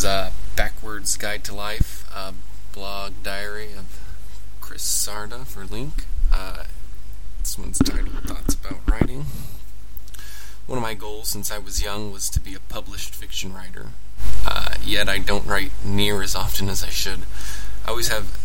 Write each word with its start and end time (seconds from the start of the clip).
is 0.00 0.04
uh, 0.06 0.30
Backwards 0.56 1.14
Guide 1.18 1.44
to 1.44 1.54
Life, 1.54 2.10
a 2.16 2.32
blog 2.72 3.12
diary 3.22 3.74
of 3.74 4.00
Chris 4.58 4.82
Sarda 4.82 5.46
for 5.46 5.66
Link. 5.66 6.06
Uh, 6.32 6.64
this 7.40 7.58
one's 7.58 7.78
titled 7.80 8.22
Thoughts 8.24 8.54
About 8.54 8.78
Writing. 8.88 9.26
One 10.66 10.78
of 10.78 10.82
my 10.82 10.94
goals 10.94 11.28
since 11.28 11.52
I 11.52 11.58
was 11.58 11.82
young 11.82 12.12
was 12.12 12.30
to 12.30 12.40
be 12.40 12.54
a 12.54 12.60
published 12.60 13.14
fiction 13.14 13.52
writer, 13.52 13.88
uh, 14.46 14.76
yet 14.82 15.10
I 15.10 15.18
don't 15.18 15.44
write 15.44 15.72
near 15.84 16.22
as 16.22 16.34
often 16.34 16.70
as 16.70 16.82
I 16.82 16.88
should. 16.88 17.20
I 17.84 17.90
always 17.90 18.08
have 18.08 18.38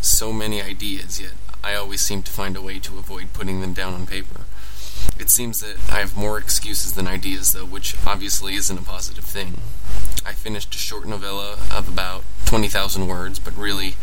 so 0.00 0.32
many 0.32 0.62
ideas, 0.62 1.20
yet 1.20 1.32
I 1.62 1.74
always 1.74 2.00
seem 2.00 2.22
to 2.22 2.32
find 2.32 2.56
a 2.56 2.62
way 2.62 2.78
to 2.78 2.96
avoid 2.96 3.34
putting 3.34 3.60
them 3.60 3.74
down 3.74 3.92
on 3.92 4.06
paper. 4.06 4.46
It 5.18 5.30
seems 5.30 5.60
that 5.60 5.76
I 5.90 6.00
have 6.00 6.16
more 6.16 6.38
excuses 6.38 6.92
than 6.92 7.06
ideas, 7.06 7.52
though, 7.52 7.64
which 7.64 7.96
obviously 8.06 8.54
isn't 8.54 8.78
a 8.78 8.82
positive 8.82 9.24
thing. 9.24 9.58
I 10.26 10.32
finished 10.32 10.74
a 10.74 10.78
short 10.78 11.06
novella 11.06 11.58
of 11.72 11.88
about 11.88 12.24
20,000 12.46 13.06
words, 13.06 13.38
but 13.38 13.56
really 13.56 13.94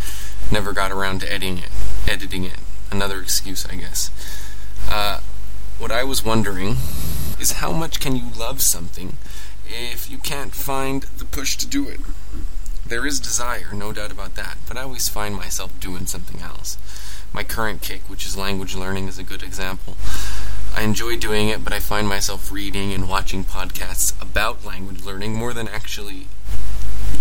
never 0.52 0.71
got 0.73 0.91
around 0.91 1.21
to 1.21 1.32
editing 1.32 1.58
it. 1.58 1.70
Editing 2.08 2.45
it. 2.45 2.58
Another 2.91 3.20
excuse, 3.20 3.66
I 3.66 3.76
guess. 3.76 4.09
Uh, 4.90 5.20
what 5.80 5.91
I 5.91 6.04
was 6.04 6.23
wondering 6.23 6.77
is 7.40 7.54
how 7.54 7.71
much 7.71 7.99
can 7.99 8.16
you 8.16 8.26
love 8.38 8.62
something 8.62 9.18
if 9.66 10.09
you 10.09 10.18
can't 10.18 10.54
find 10.54 11.04
the 11.04 11.26
push 11.26 11.57
to 11.57 11.68
do 11.68 11.88
it? 11.88 11.99
There 12.85 13.05
is 13.05 13.20
desire, 13.20 13.73
no 13.73 13.91
doubt 13.91 14.12
about 14.12 14.35
that, 14.35 14.57
but 14.68 14.77
I 14.77 14.84
always 14.84 15.09
find 15.09 15.35
myself 15.35 15.77
doing 15.80 16.05
something 16.05 16.41
else. 16.41 16.77
My 17.34 17.43
current 17.43 17.82
kick, 17.82 18.02
which 18.09 18.26
is 18.26 18.38
language 18.38 18.76
learning, 18.76 19.07
is 19.07 19.18
a 19.18 19.23
good 19.23 19.41
example. 19.41 19.96
I 20.73 20.84
enjoy 20.84 21.17
doing 21.17 21.49
it, 21.49 21.63
but 21.63 21.73
I 21.73 21.80
find 21.80 22.07
myself 22.07 22.52
reading 22.52 22.93
and 22.93 23.07
watching 23.07 23.43
podcasts 23.43 24.20
about 24.21 24.66
language 24.66 25.03
learning 25.03 25.34
more 25.35 25.53
than 25.53 25.67
actually 25.67 26.27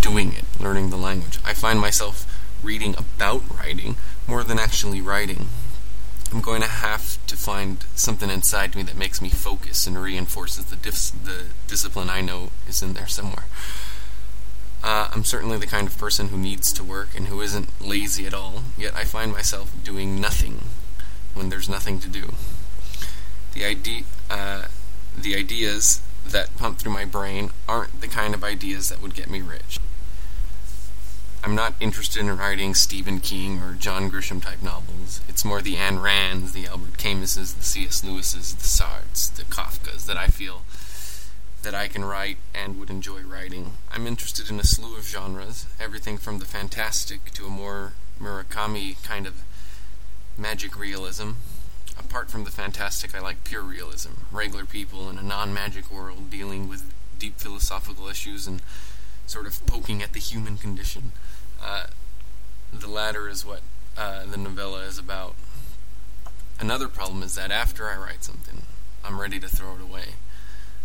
doing 0.01 0.33
it, 0.33 0.45
learning 0.61 0.91
the 0.91 0.97
language. 0.97 1.39
I 1.45 1.55
find 1.55 1.81
myself 1.81 2.27
reading 2.63 2.95
about 2.97 3.43
writing 3.55 3.97
more 4.27 4.45
than 4.45 4.59
actually 4.59 5.01
writing. 5.01 5.49
I'm 6.33 6.41
going 6.41 6.63
to 6.63 6.69
have 6.69 7.25
to 7.27 7.37
find 7.37 7.85
something 7.95 8.31
inside 8.31 8.77
me 8.77 8.83
that 8.85 8.97
makes 8.97 9.21
me 9.21 9.31
focus 9.31 9.87
and 9.87 10.01
reinforces 10.01 10.67
the, 10.67 10.77
the 10.77 11.47
discipline 11.67 12.09
I 12.09 12.21
know 12.21 12.51
is 12.69 12.83
in 12.83 12.95
there 12.95 13.09
somewhere. 13.09 13.47
Uh, 14.83 15.11
I'm 15.13 15.25
certainly 15.25 15.59
the 15.59 15.67
kind 15.67 15.87
of 15.89 15.99
person 15.99 16.29
who 16.29 16.39
needs 16.39 16.73
to 16.73 16.85
work 16.85 17.11
and 17.17 17.27
who 17.27 17.41
isn't 17.41 17.69
lazy 17.81 18.27
at 18.27 18.33
all, 18.33 18.63
yet 18.79 18.95
I 18.95 19.05
find 19.05 19.33
myself 19.33 19.73
doing 19.85 20.21
nothing 20.21 20.65
when 21.35 21.49
there's 21.49 21.69
nothing 21.69 21.99
to 22.01 22.09
do 22.09 22.35
the 23.61 23.67
idea, 23.67 24.03
uh, 24.31 24.65
the 25.19 25.37
ideas 25.37 26.01
that 26.27 26.57
pump 26.57 26.79
through 26.79 26.93
my 26.93 27.05
brain 27.05 27.51
aren't 27.69 28.01
the 28.01 28.09
kind 28.09 28.35
of 28.35 28.43
ideas 28.43 28.89
that 28.89 29.03
would 29.03 29.15
get 29.15 29.29
me 29.29 29.43
rich. 29.43 29.79
I'm 31.45 31.55
not 31.55 31.75
interested 31.79 32.21
in 32.21 32.35
writing 32.37 32.75
Stephen 32.75 33.21
King 33.21 33.61
or 33.61 33.75
John 33.75 34.11
Grisham 34.11 34.43
type 34.43 34.63
novels. 34.63 35.21
It's 35.29 35.45
more 35.45 35.61
the 35.61 35.77
Anne 35.77 36.01
Rands, 36.01 36.53
the 36.53 36.67
Albert 36.67 36.97
Camuses, 36.97 37.55
the 37.55 37.63
C.S. 37.63 38.03
Lewis's, 38.03 38.55
the 38.55 38.67
Sartres, 38.67 39.35
the 39.35 39.45
Kafkas 39.45 40.07
that 40.07 40.17
I 40.17 40.29
feel 40.29 40.63
that 41.63 41.75
I 41.75 41.89
can 41.89 42.05
write 42.05 42.39
and 42.55 42.79
would 42.79 42.89
enjoy 42.89 43.21
writing. 43.21 43.73
I'm 43.91 44.07
interested 44.07 44.49
in 44.49 44.59
a 44.59 44.65
slew 44.65 44.97
of 44.97 45.07
genres, 45.07 45.67
everything 45.79 46.17
from 46.17 46.39
the 46.39 46.47
fantastic 46.47 47.31
to 47.33 47.47
a 47.47 47.51
more 47.51 47.93
Murakami 48.19 49.03
kind 49.03 49.27
of 49.27 49.43
magic 50.39 50.79
realism, 50.79 51.33
apart 52.01 52.31
from 52.31 52.45
the 52.45 52.51
fantastic, 52.51 53.15
I 53.15 53.21
like 53.21 53.45
pure 53.45 53.63
realism. 53.63 54.11
Regular 54.33 54.65
people 54.65 55.09
in 55.09 55.19
a 55.19 55.23
non 55.23 55.55
magic 55.55 55.91
world 55.91 56.31
dealing 56.31 56.69
with 56.69 56.93
deep 57.19 57.39
philosophical 57.39 58.09
issues 58.09 58.47
and 58.47 58.63
sort 59.27 59.47
of 59.47 59.65
poking 59.67 60.03
at 60.03 60.13
the 60.13 60.19
human 60.19 60.57
condition. 60.57 61.13
Uh, 61.63 61.85
the 62.73 62.89
latter 62.89 63.29
is 63.29 63.45
what 63.45 63.61
uh, 63.97 64.25
the 64.25 64.37
novella 64.37 64.81
is 64.81 64.99
about. 64.99 65.35
Another 66.59 66.89
problem 66.89 67.23
is 67.23 67.35
that 67.37 67.51
after 67.51 67.89
I 67.89 67.97
write 67.97 68.25
something, 68.25 68.63
I'm 69.05 69.21
ready 69.21 69.39
to 69.39 69.49
throw 69.49 69.75
it 69.75 69.83
away. 69.83 70.15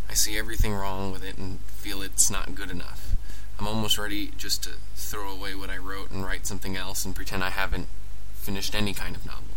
I 0.10 0.14
see 0.14 0.38
everything 0.38 0.74
wrong 0.74 1.12
with 1.12 1.24
it 1.24 1.38
and 1.38 1.60
feel 1.62 2.02
it's 2.02 2.30
not 2.30 2.56
good 2.56 2.70
enough. 2.70 3.16
I'm 3.58 3.68
almost 3.68 3.98
ready 3.98 4.32
just 4.38 4.64
to 4.66 4.72
throw 4.96 5.32
away 5.32 5.56
what 5.56 5.70
I 5.70 5.78
wrote 5.78 6.12
and 6.12 6.26
write 6.26 6.46
something 6.46 6.76
else 6.76 7.06
and 7.06 7.16
pretend 7.16 7.44
I 7.44 7.50
haven't 7.50 7.88
finished 8.36 8.76
any 8.76 8.94
kind 8.94 9.16
of 9.16 9.26
novel. 9.26 9.55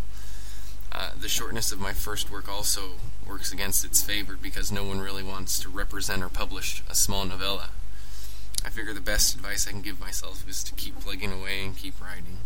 The 1.21 1.29
shortness 1.29 1.73
of 1.73 1.81
my 1.81 1.93
first 1.93 2.31
work 2.31 2.49
also 2.49 2.93
works 3.27 3.53
against 3.53 3.85
its 3.85 4.01
favor 4.01 4.39
because 4.41 4.71
no 4.71 4.85
one 4.85 5.01
really 5.01 5.25
wants 5.25 5.59
to 5.61 5.69
represent 5.69 6.23
or 6.23 6.29
publish 6.29 6.81
a 6.89 6.95
small 6.95 7.25
novella. 7.25 7.71
I 8.65 8.71
figure 8.71 8.95
the 8.95 9.01
best 9.01 9.35
advice 9.35 9.67
I 9.67 9.73
can 9.73 9.83
give 9.83 9.99
myself 9.99 10.49
is 10.49 10.63
to 10.63 10.75
keep 10.75 11.01
plugging 11.01 11.33
away 11.33 11.65
and 11.65 11.77
keep 11.77 12.01
writing. 12.01 12.39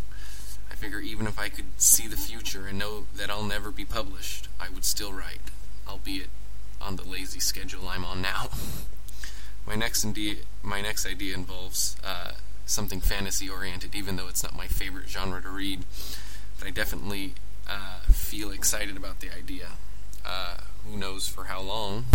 I 0.71 0.75
figure 0.75 0.99
even 0.99 1.27
if 1.27 1.37
I 1.37 1.49
could 1.49 1.67
see 1.77 2.07
the 2.07 2.17
future 2.17 2.65
and 2.65 2.79
know 2.79 3.05
that 3.15 3.29
I'll 3.29 3.43
never 3.43 3.69
be 3.69 3.85
published, 3.85 4.47
I 4.59 4.69
would 4.69 4.85
still 4.85 5.13
write, 5.13 5.51
albeit 5.87 6.29
on 6.81 6.95
the 6.95 7.07
lazy 7.07 7.39
schedule 7.39 7.87
I'm 7.87 8.03
on 8.03 8.23
now. 8.23 8.49
my 9.67 9.75
next 9.75 10.03
idea, 10.03 10.37
my 10.63 10.81
next 10.81 11.05
idea 11.05 11.35
involves 11.35 11.95
uh, 12.03 12.31
something 12.65 13.01
fantasy 13.01 13.47
oriented, 13.47 13.93
even 13.93 14.15
though 14.15 14.27
it's 14.27 14.43
not 14.43 14.57
my 14.57 14.67
favorite 14.67 15.09
genre 15.09 15.43
to 15.43 15.49
read. 15.49 15.85
But 16.57 16.67
I 16.67 16.71
definitely 16.71 17.35
uh, 17.67 17.99
feel 18.11 18.51
excited 18.51 18.97
about 18.97 19.19
the 19.19 19.29
idea. 19.31 19.69
Uh, 20.25 20.57
who 20.85 20.97
knows 20.97 21.27
for 21.27 21.45
how 21.45 21.61
long? 21.61 22.05